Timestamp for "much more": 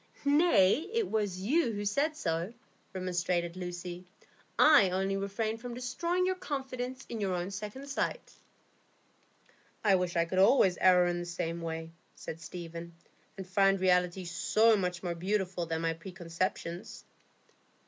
14.75-15.13